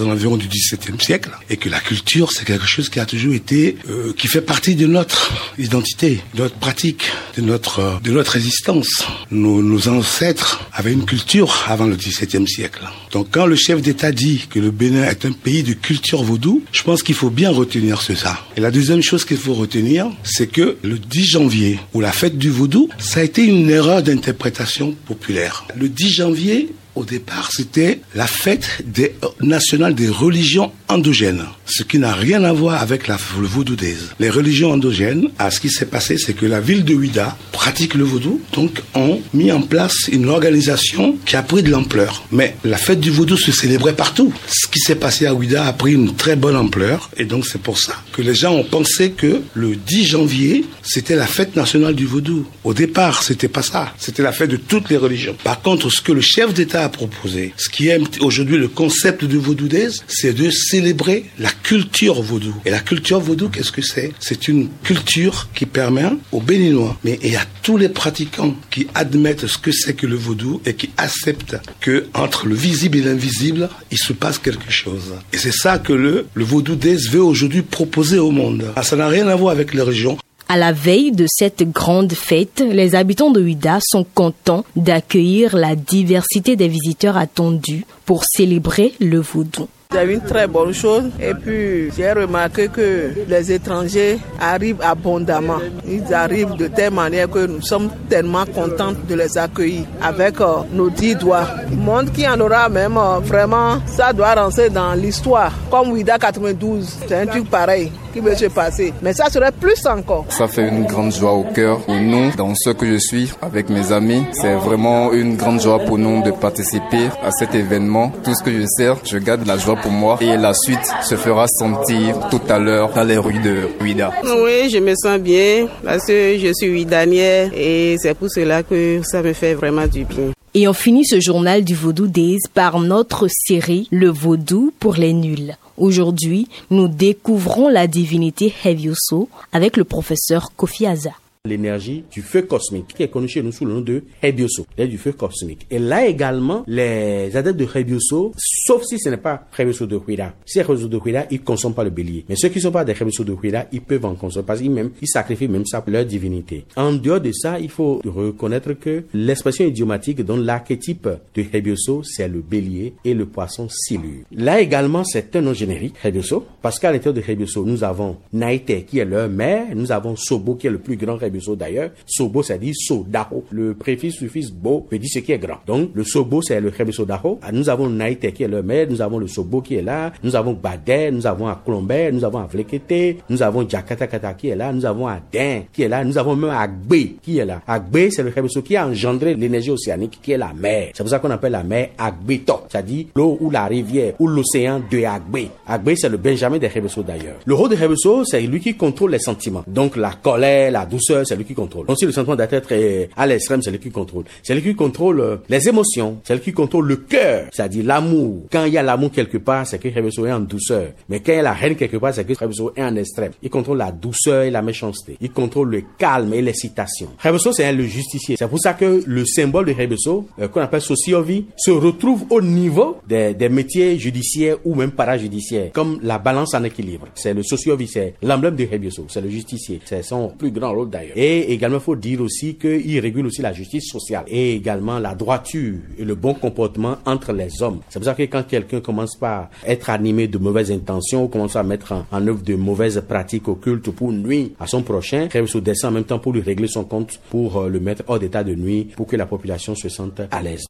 environs 0.04 0.36
du 0.36 0.46
XVIIe 0.46 1.00
siècle, 1.00 1.30
et 1.48 1.56
que 1.56 1.68
la 1.68 1.80
culture, 1.80 2.30
c'est 2.30 2.44
quelque 2.44 2.68
chose 2.68 2.90
qui 2.90 3.00
a 3.00 3.06
toujours 3.06 3.34
été, 3.34 3.76
euh, 3.88 4.12
qui 4.16 4.28
fait 4.28 4.40
partie 4.40 4.76
de 4.76 4.86
notre 4.86 5.32
identité, 5.58 6.20
de 6.36 6.42
notre 6.42 6.54
pratique, 6.54 7.10
de 7.36 7.42
notre, 7.42 7.80
euh, 7.80 7.98
de 8.04 8.12
notre 8.12 8.36
existence. 8.36 9.04
Nos, 9.32 9.60
nos 9.60 9.88
ancêtres 9.88 10.60
avaient 10.72 10.92
une 10.92 11.06
culture 11.06 11.64
avant 11.66 11.86
le 11.86 11.96
XVIIe 11.96 12.46
siècle. 12.46 12.88
Donc 13.10 13.28
quand 13.32 13.46
le 13.46 13.56
chef 13.56 13.82
d'État 13.82 14.12
dit 14.12 14.46
que 14.48 14.60
le 14.60 14.70
Bénin 14.70 15.02
est 15.02 15.24
un 15.24 15.32
pays 15.32 15.64
de 15.64 15.72
culture 15.72 16.22
vaudou, 16.22 16.62
je 16.70 16.82
pense 16.84 17.02
qu'il 17.02 17.16
faut 17.16 17.30
bien 17.30 17.50
retenir 17.50 18.00
ce 18.00 18.14
ça. 18.14 18.38
Et 18.56 18.60
la 18.60 18.70
deuxième 18.70 19.02
chose 19.02 19.24
qu'il 19.24 19.38
faut 19.38 19.54
retenir, 19.54 20.06
c'est 20.22 20.46
que 20.46 20.76
le 20.82 20.98
10 20.98 21.24
janvier, 21.24 21.69
ou 21.94 22.00
la 22.00 22.12
fête 22.12 22.38
du 22.38 22.50
vaudou, 22.50 22.88
ça 22.98 23.20
a 23.20 23.22
été 23.22 23.44
une 23.44 23.70
erreur 23.70 24.02
d'interprétation 24.02 24.94
populaire. 25.06 25.66
Le 25.76 25.88
10 25.88 26.10
janvier, 26.10 26.72
au 26.94 27.04
départ, 27.04 27.50
c'était 27.52 28.00
la 28.14 28.26
fête 28.26 28.82
des, 28.84 29.14
nationale 29.40 29.94
des 29.94 30.08
religions 30.08 30.72
endogènes, 30.88 31.44
ce 31.66 31.82
qui 31.82 31.98
n'a 31.98 32.12
rien 32.12 32.44
à 32.44 32.52
voir 32.52 32.82
avec 32.82 33.08
le 33.08 33.14
vaudou. 33.46 33.76
Les 34.18 34.30
religions 34.30 34.72
endogènes, 34.72 35.28
à 35.38 35.50
ce 35.50 35.60
qui 35.60 35.70
s'est 35.70 35.86
passé, 35.86 36.18
c'est 36.18 36.32
que 36.32 36.46
la 36.46 36.60
ville 36.60 36.84
de 36.84 36.94
Ouida 36.94 37.36
pratique 37.52 37.94
le 37.94 38.04
vaudou, 38.04 38.40
donc 38.52 38.82
ont 38.94 39.20
mis 39.32 39.52
en 39.52 39.62
place 39.62 40.08
une 40.10 40.28
organisation 40.28 41.16
qui 41.24 41.36
a 41.36 41.42
pris 41.42 41.62
de 41.62 41.70
l'ampleur. 41.70 42.24
Mais 42.32 42.56
la 42.64 42.76
fête 42.76 43.00
du 43.00 43.10
vaudou 43.10 43.36
se 43.36 43.52
célébrait 43.52 43.94
partout. 43.94 44.32
Ce 44.48 44.66
qui 44.66 44.80
s'est 44.80 44.96
passé 44.96 45.26
à 45.26 45.34
Ouida 45.34 45.66
a 45.66 45.72
pris 45.72 45.92
une 45.92 46.16
très 46.16 46.36
bonne 46.36 46.56
ampleur, 46.56 47.10
et 47.16 47.24
donc 47.24 47.46
c'est 47.46 47.62
pour 47.62 47.78
ça 47.78 47.94
que 48.12 48.22
les 48.22 48.34
gens 48.34 48.52
ont 48.52 48.64
pensé 48.64 49.12
que 49.12 49.40
le 49.54 49.76
10 49.76 50.06
janvier, 50.06 50.64
c'était 50.82 51.16
la 51.16 51.26
fête 51.26 51.56
nationale 51.56 51.94
du 51.94 52.06
vaudou. 52.06 52.46
Au 52.64 52.74
départ, 52.74 53.22
c'était 53.22 53.48
pas 53.48 53.62
ça. 53.62 53.94
C'était 53.98 54.22
la 54.22 54.32
fête 54.32 54.50
de 54.50 54.56
toutes 54.56 54.90
les 54.90 54.96
religions. 54.96 55.36
Par 55.44 55.62
contre, 55.62 55.90
ce 55.90 56.00
que 56.00 56.12
le 56.12 56.20
chef 56.20 56.52
d'État 56.52 56.79
a 56.80 56.88
proposé, 56.88 57.52
ce 57.56 57.68
qui 57.68 57.88
est 57.88 58.20
aujourd'hui 58.20 58.56
le 58.56 58.68
concept 58.68 59.24
du 59.24 59.36
vaudou 59.36 59.68
c'est 60.08 60.32
de 60.32 60.50
célébrer 60.50 61.24
la 61.38 61.50
culture 61.50 62.22
vaudou. 62.22 62.54
Et 62.64 62.70
la 62.70 62.80
culture 62.80 63.20
vaudou, 63.20 63.48
qu'est-ce 63.48 63.72
que 63.72 63.82
c'est? 63.82 64.12
C'est 64.18 64.48
une 64.48 64.68
culture 64.82 65.48
qui 65.54 65.66
permet 65.66 66.10
aux 66.32 66.40
Béninois, 66.40 66.96
mais 67.04 67.18
et 67.22 67.36
à 67.36 67.44
tous 67.62 67.76
les 67.76 67.88
pratiquants 67.88 68.56
qui 68.70 68.86
admettent 68.94 69.46
ce 69.46 69.58
que 69.58 69.70
c'est 69.70 69.94
que 69.94 70.06
le 70.06 70.16
vaudou 70.16 70.60
et 70.64 70.74
qui 70.74 70.90
acceptent 70.96 71.56
que 71.80 72.06
entre 72.14 72.46
le 72.46 72.54
visible 72.54 72.98
et 72.98 73.02
l'invisible, 73.02 73.68
il 73.90 73.98
se 73.98 74.12
passe 74.12 74.38
quelque 74.38 74.70
chose. 74.70 75.14
Et 75.32 75.38
c'est 75.38 75.52
ça 75.52 75.78
que 75.78 75.92
le, 75.92 76.26
le 76.34 76.44
vaudou 76.44 76.76
veut 77.10 77.22
aujourd'hui 77.22 77.62
proposer 77.62 78.18
au 78.18 78.30
monde. 78.30 78.72
Ah, 78.76 78.82
ça 78.82 78.96
n'a 78.96 79.08
rien 79.08 79.28
à 79.28 79.36
voir 79.36 79.52
avec 79.52 79.74
les 79.74 79.82
régions. 79.82 80.18
À 80.52 80.56
la 80.56 80.72
veille 80.72 81.12
de 81.12 81.26
cette 81.28 81.62
grande 81.70 82.12
fête, 82.12 82.60
les 82.68 82.96
habitants 82.96 83.30
de 83.30 83.40
Huida 83.40 83.78
sont 83.80 84.02
contents 84.02 84.64
d'accueillir 84.74 85.54
la 85.54 85.76
diversité 85.76 86.56
des 86.56 86.66
visiteurs 86.66 87.16
attendus 87.16 87.86
pour 88.04 88.24
célébrer 88.24 88.92
le 88.98 89.20
vaudou. 89.20 89.68
C'est 89.92 90.12
une 90.12 90.20
très 90.20 90.48
bonne 90.48 90.72
chose. 90.72 91.04
Et 91.20 91.34
puis, 91.34 91.92
j'ai 91.96 92.12
remarqué 92.12 92.66
que 92.66 93.12
les 93.28 93.52
étrangers 93.52 94.18
arrivent 94.40 94.82
abondamment. 94.82 95.58
Ils 95.86 96.12
arrivent 96.12 96.56
de 96.56 96.66
telle 96.66 96.94
manière 96.94 97.30
que 97.30 97.46
nous 97.46 97.62
sommes 97.62 97.90
tellement 98.08 98.44
contents 98.46 98.94
de 99.08 99.14
les 99.14 99.38
accueillir 99.38 99.84
avec 100.02 100.40
euh, 100.40 100.62
nos 100.72 100.90
dix 100.90 101.14
doigts. 101.14 101.46
Monde 101.70 102.12
qui 102.12 102.26
en 102.28 102.38
aura 102.40 102.68
même, 102.68 102.96
euh, 102.96 103.18
vraiment, 103.20 103.78
ça 103.86 104.12
doit 104.12 104.34
rentrer 104.34 104.68
dans 104.68 104.94
l'histoire. 104.94 105.52
Comme 105.70 105.90
Ouida 105.92 106.18
92, 106.18 106.98
c'est 107.06 107.22
un 107.22 107.26
truc 107.26 107.48
pareil 107.50 107.90
qui 108.12 108.20
veut 108.20 108.34
se 108.34 108.46
passer. 108.46 108.92
Mais 109.02 109.12
ça 109.12 109.28
serait 109.30 109.52
plus 109.52 109.86
encore. 109.86 110.26
Ça 110.28 110.48
fait 110.48 110.68
une 110.68 110.84
grande 110.84 111.12
joie 111.12 111.32
au 111.32 111.44
cœur 111.44 111.80
pour 111.80 111.94
nous, 111.94 112.30
dans 112.36 112.54
ce 112.54 112.70
que 112.70 112.86
je 112.86 112.98
suis 112.98 113.32
avec 113.42 113.68
mes 113.68 113.92
amis. 113.92 114.24
C'est 114.32 114.54
vraiment 114.54 115.12
une 115.12 115.36
grande 115.36 115.60
joie 115.60 115.78
pour 115.80 115.98
nous 115.98 116.22
de 116.22 116.30
participer 116.30 117.08
à 117.22 117.30
cet 117.30 117.54
événement. 117.54 118.12
Tout 118.24 118.34
ce 118.34 118.42
que 118.42 118.50
je 118.52 118.64
sais, 118.66 118.88
je 119.04 119.18
garde 119.18 119.46
la 119.46 119.56
joie 119.56 119.76
pour 119.76 119.90
moi 119.92 120.18
et 120.20 120.36
la 120.36 120.54
suite 120.54 120.78
se 121.02 121.14
fera 121.16 121.46
sentir 121.46 122.28
tout 122.30 122.40
à 122.48 122.58
l'heure 122.58 122.90
dans 122.92 123.04
les 123.04 123.18
rues 123.18 123.38
de 123.38 123.68
Ouida. 123.80 124.12
Oui, 124.24 124.68
je 124.70 124.78
me 124.78 124.94
sens 124.94 125.18
bien 125.18 125.66
parce 125.84 126.06
que 126.06 126.38
je 126.38 126.52
suis 126.54 126.70
Ouidanière 126.70 127.50
et 127.54 127.96
c'est 127.98 128.14
pour 128.14 128.30
cela 128.30 128.62
que 128.62 129.00
ça 129.02 129.22
me 129.22 129.32
fait 129.32 129.54
vraiment 129.54 129.86
du 129.86 130.04
bien. 130.04 130.30
Et 130.52 130.66
on 130.66 130.72
finit 130.72 131.06
ce 131.06 131.20
journal 131.20 131.62
du 131.62 131.76
Vaudou 131.76 132.08
Days 132.08 132.40
par 132.52 132.80
notre 132.80 133.28
série 133.28 133.86
Le 133.92 134.08
Vaudou 134.08 134.72
pour 134.80 134.94
les 134.94 135.12
nuls. 135.12 135.54
Aujourd'hui, 135.76 136.48
nous 136.70 136.88
découvrons 136.88 137.68
la 137.68 137.86
divinité 137.86 138.52
Hevioso 138.64 139.28
avec 139.52 139.76
le 139.76 139.84
professeur 139.84 140.50
Kofi 140.56 140.88
Aza 140.88 141.12
l'énergie 141.46 142.04
du 142.12 142.20
feu 142.20 142.42
cosmique, 142.42 142.88
qui 142.94 143.02
est 143.02 143.08
connu 143.08 143.26
chez 143.26 143.42
nous 143.42 143.50
sous 143.50 143.64
le 143.64 143.72
nom 143.72 143.80
de 143.80 144.04
Hebioso, 144.22 144.66
du 144.76 144.98
feu 144.98 145.12
cosmique. 145.12 145.66
Et 145.70 145.78
là 145.78 146.04
également, 146.04 146.64
les 146.66 147.34
adeptes 147.34 147.58
de 147.58 147.66
Hebioso, 147.74 148.32
sauf 148.36 148.82
si 148.84 148.98
ce 148.98 149.08
n'est 149.08 149.16
pas 149.16 149.46
Hebioso 149.58 149.86
de 149.86 149.98
Huira. 150.06 150.34
Si 150.44 150.58
Hebioso 150.58 150.86
de 150.86 150.98
Huira, 151.02 151.24
ils 151.30 151.40
ne 151.40 151.44
consomment 151.44 151.72
pas 151.72 151.84
le 151.84 151.88
bélier. 151.88 152.26
Mais 152.28 152.36
ceux 152.36 152.50
qui 152.50 152.58
ne 152.58 152.64
sont 152.64 152.70
pas 152.70 152.84
des 152.84 152.92
Hebioso 152.92 153.24
de 153.24 153.32
Huira, 153.32 153.64
ils 153.72 153.80
peuvent 153.80 154.04
en 154.04 154.16
consommer 154.16 154.44
parce 154.46 154.60
qu'ils 154.60 154.70
même, 154.70 154.90
ils 155.00 155.08
sacrifient 155.08 155.48
même 155.48 155.64
ça 155.64 155.80
pour 155.80 155.92
leur 155.92 156.04
divinité. 156.04 156.66
En 156.76 156.92
dehors 156.92 157.22
de 157.22 157.32
ça, 157.32 157.58
il 157.58 157.70
faut 157.70 158.02
reconnaître 158.04 158.74
que 158.74 159.04
l'expression 159.14 159.64
idiomatique 159.64 160.22
dont 160.22 160.36
l'archétype 160.36 161.08
de 161.34 161.44
Hebioso, 161.54 162.02
c'est 162.04 162.28
le 162.28 162.40
bélier 162.40 162.92
et 163.02 163.14
le 163.14 163.24
poisson 163.24 163.66
silure. 163.70 164.24
Là 164.30 164.60
également, 164.60 165.04
c'est 165.04 165.34
un 165.36 165.40
nom 165.40 165.54
générique, 165.54 165.94
Hebioso, 166.04 166.44
parce 166.60 166.78
qu'à 166.78 166.92
l'intérieur 166.92 167.14
de 167.14 167.30
Hebioso, 167.30 167.64
nous 167.64 167.82
avons 167.82 168.18
Naïte 168.30 168.84
qui 168.84 168.98
est 168.98 169.06
leur 169.06 169.30
mère, 169.30 169.74
nous 169.74 169.90
avons 169.90 170.16
Sobo 170.16 170.56
qui 170.56 170.66
est 170.66 170.70
le 170.70 170.80
plus 170.80 170.98
grand 170.98 171.14
Hebioso 171.14 171.29
d'ailleurs. 171.56 171.90
Sobo, 172.06 172.42
ça 172.42 172.58
dit 172.58 172.74
Sodaho. 172.74 173.44
Le 173.50 173.74
préfixe 173.74 174.16
suffixe 174.16 174.50
bo 174.50 174.86
veut 174.90 174.98
dire 174.98 175.10
ce 175.12 175.18
qui 175.20 175.32
est 175.32 175.38
grand. 175.38 175.58
Donc, 175.66 175.90
le 175.94 176.04
Sobo, 176.04 176.42
c'est 176.42 176.60
le 176.60 176.72
Hebeso 176.76 177.04
Daho. 177.04 177.38
Ah, 177.42 177.52
nous 177.52 177.68
avons 177.68 177.88
Naïte 177.88 178.32
qui 178.32 178.42
est 178.42 178.48
le 178.48 178.62
maire, 178.62 178.86
nous 178.88 179.00
avons 179.00 179.18
le 179.18 179.26
Sobo 179.26 179.60
qui 179.60 179.76
est 179.76 179.82
là, 179.82 180.12
nous 180.22 180.36
avons 180.36 180.52
Badé, 180.52 181.10
nous 181.10 181.26
avons 181.26 181.48
Aklombe, 181.48 181.92
nous 182.12 182.24
avons 182.24 182.38
Avlekete, 182.38 183.18
nous 183.28 183.42
avons 183.42 183.64
Kata 183.64 184.34
qui 184.34 184.48
est 184.48 184.56
là, 184.56 184.72
nous 184.72 184.84
avons 184.84 185.06
Adin 185.06 185.62
qui 185.72 185.82
est 185.82 185.88
là, 185.88 186.04
nous 186.04 186.16
avons 186.18 186.36
même 186.36 186.50
Agbe 186.50 186.94
qui 187.22 187.38
est 187.38 187.44
là. 187.44 187.62
Agbe, 187.66 188.08
c'est 188.10 188.22
le 188.22 188.36
Hebeso 188.36 188.62
qui 188.62 188.76
a 188.76 188.86
engendré 188.86 189.34
l'énergie 189.34 189.70
océanique 189.70 190.18
qui 190.22 190.32
est 190.32 190.38
la 190.38 190.52
mer. 190.52 190.90
C'est 190.94 191.02
pour 191.02 191.10
ça 191.10 191.18
qu'on 191.18 191.30
appelle 191.30 191.52
la 191.52 191.62
mer 191.62 191.90
Agbeto. 191.98 192.60
C'est-à-dire 192.68 193.06
l'eau 193.14 193.38
ou 193.40 193.50
la 193.50 193.66
rivière 193.66 194.14
ou 194.18 194.26
l'océan 194.26 194.80
de 194.90 195.04
Agbe. 195.04 195.48
Agbe, 195.66 195.90
c'est 195.96 196.08
le 196.08 196.16
Benjamin 196.16 196.58
des 196.58 196.70
Hebeso 196.74 197.02
d'ailleurs. 197.02 197.38
Le 197.44 197.54
rôle 197.54 197.70
de 197.70 197.76
Hebeso, 197.76 198.24
c'est 198.24 198.40
lui 198.40 198.60
qui 198.60 198.74
contrôle 198.74 199.12
les 199.12 199.18
sentiments. 199.18 199.64
Donc, 199.66 199.96
la 199.96 200.12
colère, 200.12 200.70
la 200.70 200.86
douceur, 200.86 201.19
c'est 201.24 201.36
lui 201.36 201.44
qui 201.44 201.54
contrôle. 201.54 201.86
Donc 201.86 201.98
si 201.98 202.06
le 202.06 202.12
sentiment 202.12 202.36
d'être 202.36 202.72
à 203.16 203.26
l'extrême, 203.26 203.62
c'est 203.62 203.70
lui 203.70 203.78
qui 203.78 203.90
contrôle. 203.90 204.24
C'est 204.42 204.54
lui 204.54 204.62
qui 204.62 204.74
contrôle 204.74 205.20
euh, 205.20 205.36
les 205.48 205.68
émotions, 205.68 206.18
c'est 206.24 206.34
lui 206.34 206.42
qui 206.42 206.52
contrôle 206.52 206.86
le 206.86 206.96
cœur, 206.96 207.46
c'est-à-dire 207.52 207.84
l'amour. 207.84 208.46
Quand 208.50 208.64
il 208.64 208.72
y 208.72 208.78
a 208.78 208.82
l'amour 208.82 209.10
quelque 209.10 209.38
part, 209.38 209.66
c'est 209.66 209.78
que 209.78 209.88
Rebeso 209.88 210.26
est 210.26 210.32
en 210.32 210.40
douceur. 210.40 210.88
Mais 211.08 211.20
quand 211.20 211.32
il 211.32 211.36
y 211.36 211.38
a 211.38 211.42
la 211.42 211.56
haine 211.60 211.76
quelque 211.76 211.96
part, 211.96 212.14
c'est 212.14 212.24
que 212.24 212.32
Rebeso 212.38 212.72
est 212.76 212.82
en 212.82 212.96
extrême. 212.96 213.32
Il 213.42 213.50
contrôle 213.50 213.78
la 213.78 213.92
douceur 213.92 214.42
et 214.42 214.50
la 214.50 214.62
méchanceté. 214.62 215.16
Il 215.20 215.30
contrôle 215.30 215.70
le 215.70 215.82
calme 215.98 216.32
et 216.34 216.42
l'excitation. 216.42 217.08
Rebeso, 217.22 217.52
c'est 217.52 217.72
le 217.72 217.84
justicier. 217.84 218.36
C'est 218.38 218.48
pour 218.48 218.60
ça 218.60 218.74
que 218.74 219.02
le 219.06 219.24
symbole 219.24 219.66
de 219.66 219.72
Rebeso, 219.72 220.26
euh, 220.40 220.48
qu'on 220.48 220.60
appelle 220.60 220.80
sociovi, 220.80 221.46
se 221.56 221.70
retrouve 221.70 222.24
au 222.30 222.40
niveau 222.40 222.98
des, 223.06 223.34
des 223.34 223.48
métiers 223.48 223.98
judiciaires 223.98 224.56
ou 224.64 224.74
même 224.74 224.92
parajudiciaires, 224.92 225.72
comme 225.72 225.98
la 226.02 226.18
balance 226.18 226.54
en 226.54 226.64
équilibre. 226.64 227.08
C'est 227.14 227.34
le 227.34 227.42
sociovi, 227.42 227.86
c'est 227.86 228.14
l'emblème 228.22 228.56
de 228.56 228.66
Rebeso, 228.70 229.06
c'est 229.08 229.20
le 229.20 229.30
justicier. 229.30 229.80
C'est 229.84 230.02
son 230.02 230.28
plus 230.28 230.50
grand 230.50 230.72
rôle 230.72 230.90
d'ailleurs. 230.90 231.09
Et 231.16 231.52
également, 231.52 231.78
il 231.78 231.82
faut 231.82 231.96
dire 231.96 232.20
aussi 232.20 232.54
qu'il 232.54 232.98
régule 233.00 233.26
aussi 233.26 233.42
la 233.42 233.52
justice 233.52 233.90
sociale 233.90 234.24
et 234.28 234.54
également 234.54 234.98
la 234.98 235.14
droiture 235.14 235.74
et 235.98 236.04
le 236.04 236.14
bon 236.14 236.34
comportement 236.34 236.96
entre 237.04 237.32
les 237.32 237.62
hommes. 237.62 237.80
C'est 237.88 237.98
pour 237.98 238.06
ça 238.06 238.14
que 238.14 238.22
quand 238.22 238.46
quelqu'un 238.46 238.80
commence 238.80 239.16
par 239.16 239.50
être 239.66 239.90
animé 239.90 240.28
de 240.28 240.38
mauvaises 240.38 240.70
intentions 240.70 241.24
ou 241.24 241.28
commence 241.28 241.56
à 241.56 241.62
mettre 241.62 241.92
en, 242.10 242.26
œuvre 242.26 242.42
de 242.42 242.54
mauvaises 242.54 243.02
pratiques 243.06 243.48
occultes 243.48 243.90
pour 243.90 244.12
nuire 244.12 244.48
à 244.58 244.66
son 244.66 244.82
prochain, 244.82 245.28
se 245.50 245.58
descend 245.58 245.90
en 245.90 245.94
même 245.94 246.04
temps 246.04 246.18
pour 246.18 246.32
lui 246.32 246.40
régler 246.40 246.68
son 246.68 246.84
compte, 246.84 247.20
pour 247.30 247.58
euh, 247.58 247.68
le 247.68 247.80
mettre 247.80 248.04
hors 248.06 248.18
d'état 248.18 248.44
de 248.44 248.54
nuit, 248.54 248.88
pour 248.96 249.06
que 249.06 249.16
la 249.16 249.26
population 249.26 249.74
se 249.74 249.88
sente 249.88 250.20
à 250.30 250.42
l'aise. 250.42 250.64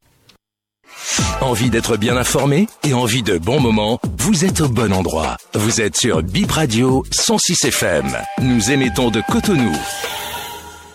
Envie 1.41 1.71
d'être 1.71 1.97
bien 1.97 2.17
informé 2.17 2.67
et 2.85 2.95
envie 2.95 3.23
de 3.23 3.39
bons 3.39 3.61
moments? 3.61 3.99
Vous 4.19 4.45
êtes 4.45 4.61
au 4.61 4.69
bon 4.69 4.93
endroit. 4.93 5.37
Vous 5.55 5.81
êtes 5.81 5.97
sur 5.97 6.23
Bip 6.23 6.51
Radio 6.51 7.05
106 7.11 7.65
FM. 7.65 8.07
Nous 8.43 8.71
émettons 8.71 9.11
de 9.11 9.23
Cotonou. 9.29 9.73